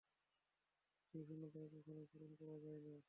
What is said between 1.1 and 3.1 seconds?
শূন্যতাকে কখনোই পূরণ করা যায় না।